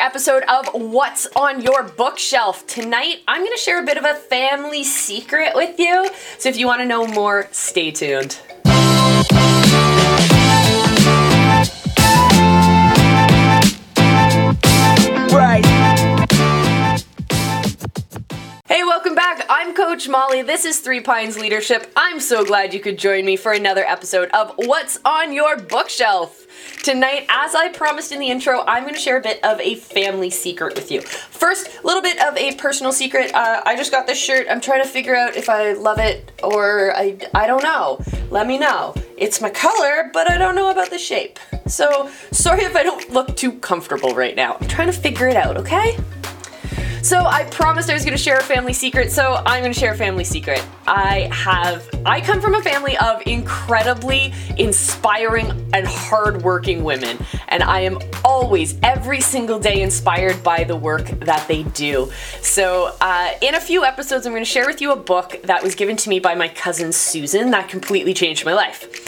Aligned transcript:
episode 0.00 0.42
of 0.48 0.66
What's 0.74 1.28
on 1.36 1.62
Your 1.62 1.84
Bookshelf. 1.84 2.66
Tonight, 2.66 3.22
I'm 3.28 3.40
going 3.40 3.52
to 3.52 3.58
share 3.58 3.80
a 3.80 3.86
bit 3.86 3.98
of 3.98 4.04
a 4.04 4.14
family 4.14 4.82
secret 4.82 5.52
with 5.54 5.78
you. 5.78 6.10
So 6.38 6.48
if 6.48 6.56
you 6.56 6.66
want 6.66 6.80
to 6.80 6.86
know 6.86 7.06
more, 7.06 7.46
stay 7.52 7.92
tuned. 7.92 8.40
Right. 15.32 15.64
Hey, 18.66 18.82
welcome 18.82 19.14
back. 19.14 19.46
I'm 19.48 19.72
Coach 19.72 20.08
Molly. 20.08 20.42
This 20.42 20.64
is 20.64 20.80
Three 20.80 21.00
Pines 21.00 21.38
Leadership. 21.38 21.92
I'm 21.94 22.18
so 22.18 22.44
glad 22.44 22.74
you 22.74 22.80
could 22.80 22.98
join 22.98 23.24
me 23.24 23.36
for 23.36 23.52
another 23.52 23.84
episode 23.84 24.30
of 24.30 24.52
What's 24.56 24.98
on 25.04 25.32
Your 25.32 25.56
Bookshelf. 25.56 26.45
Tonight, 26.82 27.26
as 27.28 27.54
I 27.54 27.68
promised 27.70 28.12
in 28.12 28.20
the 28.20 28.30
intro, 28.30 28.62
I'm 28.66 28.84
going 28.84 28.94
to 28.94 29.00
share 29.00 29.16
a 29.16 29.20
bit 29.20 29.42
of 29.44 29.60
a 29.60 29.74
family 29.74 30.30
secret 30.30 30.74
with 30.76 30.90
you. 30.90 31.00
First, 31.00 31.68
a 31.82 31.86
little 31.86 32.02
bit 32.02 32.20
of 32.22 32.36
a 32.36 32.54
personal 32.54 32.92
secret. 32.92 33.34
Uh, 33.34 33.62
I 33.66 33.76
just 33.76 33.90
got 33.90 34.06
this 34.06 34.18
shirt. 34.18 34.46
I'm 34.48 34.60
trying 34.60 34.82
to 34.82 34.88
figure 34.88 35.14
out 35.14 35.36
if 35.36 35.48
I 35.48 35.72
love 35.72 35.98
it 35.98 36.30
or 36.42 36.96
I, 36.96 37.18
I 37.34 37.46
don't 37.46 37.62
know. 37.62 38.00
Let 38.30 38.46
me 38.46 38.58
know. 38.58 38.94
It's 39.16 39.40
my 39.40 39.50
color, 39.50 40.10
but 40.12 40.30
I 40.30 40.38
don't 40.38 40.54
know 40.54 40.70
about 40.70 40.90
the 40.90 40.98
shape. 40.98 41.38
So, 41.66 42.10
sorry 42.30 42.64
if 42.64 42.76
I 42.76 42.82
don't 42.82 43.10
look 43.10 43.36
too 43.36 43.52
comfortable 43.52 44.14
right 44.14 44.36
now. 44.36 44.56
I'm 44.60 44.68
trying 44.68 44.88
to 44.88 44.92
figure 44.92 45.26
it 45.26 45.36
out, 45.36 45.56
okay? 45.56 45.96
So 47.06 47.24
I 47.24 47.44
promised 47.44 47.88
I 47.88 47.94
was 47.94 48.04
going 48.04 48.16
to 48.16 48.20
share 48.20 48.38
a 48.38 48.42
family 48.42 48.72
secret, 48.72 49.12
so 49.12 49.40
I'm 49.46 49.62
going 49.62 49.72
to 49.72 49.78
share 49.78 49.92
a 49.92 49.96
family 49.96 50.24
secret. 50.24 50.60
I 50.88 51.28
have 51.32 51.88
I 52.04 52.20
come 52.20 52.40
from 52.40 52.56
a 52.56 52.62
family 52.62 52.96
of 52.96 53.22
incredibly 53.26 54.32
inspiring 54.58 55.70
and 55.72 55.86
hardworking 55.86 56.82
women, 56.82 57.16
and 57.46 57.62
I 57.62 57.82
am 57.82 58.00
always 58.24 58.76
every 58.82 59.20
single 59.20 59.60
day 59.60 59.82
inspired 59.82 60.42
by 60.42 60.64
the 60.64 60.74
work 60.74 61.06
that 61.20 61.46
they 61.46 61.62
do. 61.62 62.10
So 62.42 62.96
uh, 63.00 63.34
in 63.40 63.54
a 63.54 63.60
few 63.60 63.84
episodes, 63.84 64.26
I'm 64.26 64.32
going 64.32 64.44
to 64.44 64.50
share 64.50 64.66
with 64.66 64.80
you 64.80 64.90
a 64.90 64.96
book 64.96 65.40
that 65.44 65.62
was 65.62 65.76
given 65.76 65.96
to 65.98 66.08
me 66.08 66.18
by 66.18 66.34
my 66.34 66.48
cousin 66.48 66.92
Susan 66.92 67.52
that 67.52 67.68
completely 67.68 68.14
changed 68.14 68.44
my 68.44 68.52
life. 68.52 69.05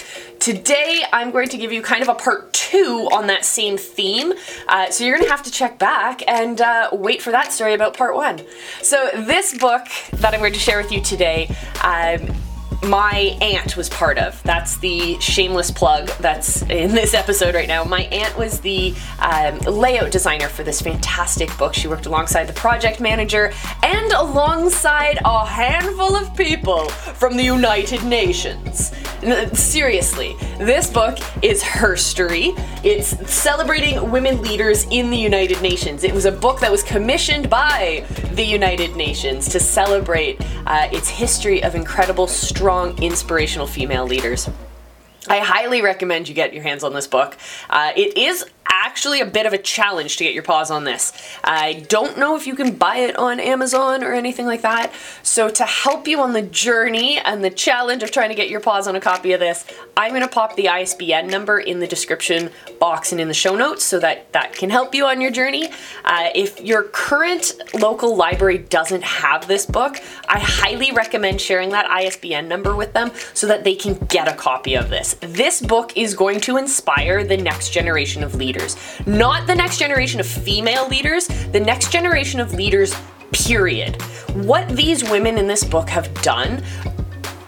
Today, 0.48 1.02
I'm 1.12 1.30
going 1.30 1.50
to 1.50 1.58
give 1.58 1.72
you 1.72 1.82
kind 1.82 2.00
of 2.00 2.08
a 2.08 2.14
part 2.14 2.54
two 2.54 3.06
on 3.12 3.26
that 3.26 3.44
same 3.44 3.76
theme. 3.76 4.32
Uh, 4.66 4.90
so 4.90 5.04
you're 5.04 5.14
going 5.14 5.26
to 5.26 5.30
have 5.30 5.42
to 5.42 5.50
check 5.50 5.78
back 5.78 6.26
and 6.26 6.58
uh, 6.62 6.88
wait 6.90 7.20
for 7.20 7.30
that 7.32 7.52
story 7.52 7.74
about 7.74 7.94
part 7.94 8.14
one. 8.14 8.40
So, 8.80 9.10
this 9.12 9.58
book 9.58 9.86
that 10.14 10.32
I'm 10.32 10.40
going 10.40 10.54
to 10.54 10.58
share 10.58 10.80
with 10.80 10.90
you 10.90 11.02
today. 11.02 11.54
Um, 11.84 12.34
my 12.86 13.36
aunt 13.42 13.76
was 13.76 13.88
part 13.88 14.18
of. 14.18 14.42
That's 14.44 14.78
the 14.78 15.18
shameless 15.20 15.70
plug 15.70 16.08
that's 16.20 16.62
in 16.62 16.94
this 16.94 17.12
episode 17.12 17.54
right 17.54 17.68
now. 17.68 17.84
My 17.84 18.02
aunt 18.04 18.36
was 18.38 18.60
the 18.60 18.94
um, 19.18 19.58
layout 19.58 20.12
designer 20.12 20.48
for 20.48 20.62
this 20.62 20.80
fantastic 20.80 21.54
book. 21.58 21.74
She 21.74 21.88
worked 21.88 22.06
alongside 22.06 22.44
the 22.44 22.52
project 22.52 23.00
manager 23.00 23.52
and 23.82 24.12
alongside 24.12 25.18
a 25.24 25.44
handful 25.44 26.16
of 26.16 26.34
people 26.36 26.88
from 26.88 27.36
the 27.36 27.42
United 27.42 28.04
Nations. 28.04 28.92
Seriously, 29.52 30.36
this 30.58 30.90
book 30.90 31.18
is 31.42 31.60
herstory. 31.60 32.54
It's 32.84 33.08
celebrating 33.28 34.12
women 34.12 34.40
leaders 34.42 34.86
in 34.90 35.10
the 35.10 35.16
United 35.16 35.60
Nations. 35.60 36.04
It 36.04 36.14
was 36.14 36.24
a 36.24 36.30
book 36.30 36.60
that 36.60 36.70
was 36.70 36.84
commissioned 36.84 37.50
by 37.50 38.06
the 38.34 38.44
United 38.44 38.94
Nations 38.94 39.48
to 39.48 39.58
celebrate 39.58 40.40
uh, 40.66 40.88
its 40.92 41.08
history 41.08 41.64
of 41.64 41.74
incredible, 41.74 42.28
strong, 42.28 43.02
inspirational 43.02 43.66
female 43.66 44.06
leaders. 44.06 44.48
I 45.26 45.40
highly 45.40 45.82
recommend 45.82 46.28
you 46.28 46.34
get 46.34 46.54
your 46.54 46.62
hands 46.62 46.84
on 46.84 46.94
this 46.94 47.06
book. 47.06 47.36
Uh, 47.68 47.92
it 47.96 48.16
is 48.16 48.44
actually 48.70 49.20
a 49.20 49.26
bit 49.26 49.46
of 49.46 49.52
a 49.52 49.58
challenge 49.58 50.16
to 50.16 50.24
get 50.24 50.34
your 50.34 50.42
paws 50.42 50.70
on 50.70 50.84
this. 50.84 51.12
I 51.44 51.84
don't 51.88 52.18
know 52.18 52.36
if 52.36 52.46
you 52.46 52.54
can 52.54 52.74
buy 52.74 52.96
it 52.96 53.16
on 53.16 53.40
Amazon 53.40 54.02
or 54.02 54.12
anything 54.12 54.46
like 54.46 54.62
that. 54.62 54.92
So, 55.22 55.48
to 55.48 55.64
help 55.64 56.08
you 56.08 56.20
on 56.20 56.32
the 56.32 56.42
journey 56.42 57.18
and 57.18 57.44
the 57.44 57.50
challenge 57.50 58.02
of 58.02 58.10
trying 58.10 58.30
to 58.30 58.34
get 58.34 58.48
your 58.48 58.60
paws 58.60 58.88
on 58.88 58.96
a 58.96 59.00
copy 59.00 59.32
of 59.32 59.40
this, 59.40 59.64
I'm 59.96 60.10
going 60.10 60.22
to 60.22 60.28
pop 60.28 60.56
the 60.56 60.68
ISBN 60.68 61.28
number 61.28 61.58
in 61.58 61.80
the 61.80 61.86
description 61.86 62.50
box 62.80 63.12
and 63.12 63.20
in 63.20 63.28
the 63.28 63.34
show 63.34 63.56
notes 63.56 63.84
so 63.84 63.98
that 64.00 64.32
that 64.32 64.54
can 64.54 64.70
help 64.70 64.94
you 64.94 65.06
on 65.06 65.20
your 65.20 65.30
journey. 65.30 65.68
Uh, 66.04 66.30
if 66.34 66.60
your 66.60 66.84
current 66.84 67.60
local 67.74 68.16
library 68.16 68.58
doesn't 68.58 69.02
have 69.02 69.46
this 69.48 69.66
book, 69.66 69.98
I 70.28 70.38
highly 70.38 70.92
recommend 70.92 71.40
sharing 71.40 71.70
that 71.70 71.86
ISBN 71.90 72.48
number 72.48 72.74
with 72.74 72.92
them 72.92 73.12
so 73.34 73.46
that 73.46 73.64
they 73.64 73.74
can 73.74 73.94
get 74.06 74.28
a 74.28 74.34
copy 74.34 74.74
of 74.74 74.90
this. 74.90 75.14
This 75.20 75.60
book 75.60 75.96
is 75.96 76.14
going 76.14 76.40
to 76.42 76.56
inspire 76.56 77.24
the 77.24 77.36
next 77.36 77.70
generation 77.70 78.22
of 78.22 78.34
leaders 78.34 78.57
leaders. 78.58 79.06
Not 79.06 79.46
the 79.46 79.54
next 79.54 79.78
generation 79.78 80.20
of 80.20 80.26
female 80.26 80.88
leaders, 80.88 81.28
the 81.52 81.60
next 81.60 81.92
generation 81.92 82.40
of 82.40 82.54
leaders, 82.54 82.94
period. 83.32 84.00
What 84.34 84.68
these 84.68 85.08
women 85.08 85.38
in 85.38 85.46
this 85.46 85.64
book 85.64 85.88
have 85.88 86.12
done 86.22 86.62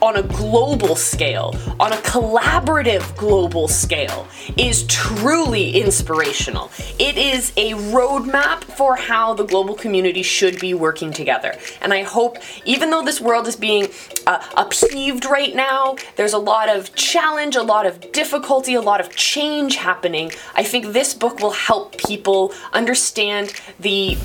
on 0.03 0.16
a 0.16 0.22
global 0.22 0.97
scale, 0.97 1.55
on 1.78 1.93
a 1.93 1.97
collaborative 1.97 3.16
global 3.16 3.69
scale, 3.69 4.27
is 4.56 4.84
truly 4.87 5.81
inspirational. 5.81 6.71
It 6.99 7.16
is 7.16 7.53
a 7.56 7.72
roadmap 7.72 8.65
for 8.65 8.97
how 8.97 9.34
the 9.34 9.44
global 9.44 9.75
community 9.75 10.22
should 10.22 10.59
be 10.59 10.75
working 10.75 11.12
together. 11.12 11.55
And 11.81 11.93
I 11.93 12.03
hope, 12.03 12.39
even 12.65 12.91
though 12.91 13.03
this 13.03 13.21
world 13.21 13.47
is 13.47 13.56
being 13.56 13.89
uh, 14.27 14.43
upheaved 14.56 15.25
right 15.25 15.55
now, 15.55 15.97
there's 16.16 16.33
a 16.33 16.39
lot 16.39 16.69
of 16.69 16.94
challenge, 16.94 17.56
a 17.56 17.62
lot 17.62 17.87
of 17.87 18.12
difficulty, 18.12 18.75
a 18.75 18.81
lot 18.81 19.00
of 19.00 19.15
change 19.15 19.77
happening. 19.77 20.33
I 20.55 20.62
think 20.62 20.93
this 20.93 21.15
book 21.15 21.41
will 21.41 21.50
help 21.50 21.97
people 21.99 22.53
understand 22.72 23.53
the 23.78 24.16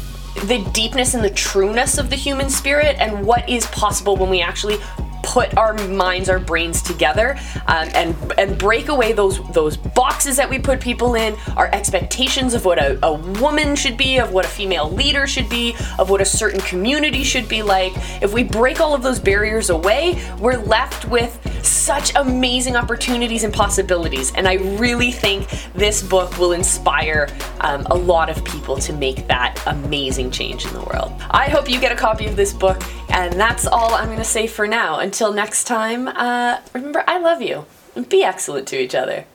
the 0.43 0.63
deepness 0.73 1.13
and 1.13 1.23
the 1.23 1.29
trueness 1.29 1.97
of 1.97 2.09
the 2.09 2.15
human 2.15 2.49
spirit 2.49 2.97
and 2.99 3.25
what 3.25 3.47
is 3.49 3.65
possible 3.67 4.17
when 4.17 4.29
we 4.29 4.41
actually 4.41 4.77
put 5.25 5.57
our 5.57 5.73
minds, 5.87 6.29
our 6.29 6.39
brains 6.39 6.81
together, 6.81 7.37
um, 7.67 7.89
and 7.93 8.15
and 8.37 8.57
break 8.57 8.87
away 8.89 9.11
those 9.11 9.39
those 9.51 9.75
boxes 9.75 10.37
that 10.37 10.49
we 10.49 10.59
put 10.59 10.79
people 10.79 11.15
in, 11.15 11.35
our 11.57 11.67
expectations 11.73 12.53
of 12.53 12.65
what 12.65 12.79
a, 12.79 13.03
a 13.05 13.13
woman 13.41 13.75
should 13.75 13.97
be, 13.97 14.19
of 14.19 14.31
what 14.31 14.45
a 14.45 14.47
female 14.47 14.89
leader 14.91 15.27
should 15.27 15.49
be, 15.49 15.75
of 15.99 16.09
what 16.09 16.21
a 16.21 16.25
certain 16.25 16.61
community 16.61 17.23
should 17.23 17.49
be 17.49 17.61
like. 17.61 17.93
If 18.21 18.33
we 18.33 18.43
break 18.43 18.79
all 18.79 18.93
of 18.93 19.03
those 19.03 19.19
barriers 19.19 19.69
away, 19.69 20.21
we're 20.39 20.57
left 20.57 21.05
with 21.05 21.39
such 21.85 22.15
amazing 22.15 22.75
opportunities 22.75 23.43
and 23.43 23.53
possibilities. 23.53 24.33
And 24.33 24.47
I 24.47 24.55
really 24.55 25.11
think 25.11 25.47
this 25.75 26.01
book 26.01 26.35
will 26.39 26.53
inspire 26.53 27.29
um, 27.61 27.85
a 27.91 27.95
lot 27.95 28.27
of 28.29 28.43
people 28.43 28.77
to 28.77 28.91
make 28.91 29.27
that 29.27 29.61
amazing 29.67 30.31
change 30.31 30.65
in 30.65 30.73
the 30.73 30.81
world. 30.81 31.13
I 31.29 31.47
hope 31.47 31.69
you 31.69 31.79
get 31.79 31.91
a 31.91 31.95
copy 31.95 32.25
of 32.25 32.35
this 32.35 32.53
book, 32.53 32.81
and 33.09 33.39
that's 33.39 33.67
all 33.67 33.93
I'm 33.93 34.07
going 34.07 34.17
to 34.17 34.23
say 34.23 34.47
for 34.47 34.67
now. 34.67 34.97
Until 34.99 35.31
next 35.31 35.65
time, 35.65 36.07
uh, 36.07 36.59
remember, 36.73 37.03
I 37.07 37.19
love 37.19 37.43
you. 37.43 37.65
Be 38.09 38.23
excellent 38.23 38.67
to 38.69 38.81
each 38.81 38.95
other. 38.95 39.25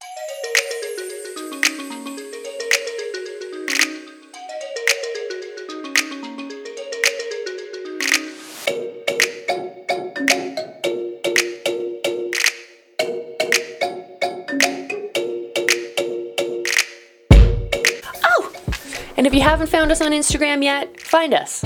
And 19.21 19.27
if 19.27 19.35
you 19.35 19.43
haven't 19.43 19.67
found 19.67 19.93
us 19.93 20.01
on 20.01 20.13
Instagram 20.13 20.65
yet, 20.65 20.99
find 20.99 21.35
us. 21.35 21.63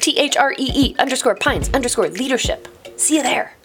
T 0.00 0.16
H 0.16 0.36
R 0.36 0.52
E 0.52 0.54
E 0.72 0.94
underscore 1.00 1.34
pines 1.34 1.68
underscore 1.70 2.08
leadership. 2.08 2.68
See 2.96 3.16
you 3.16 3.24
there. 3.24 3.56